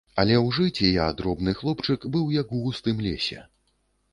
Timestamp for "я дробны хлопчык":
0.93-2.07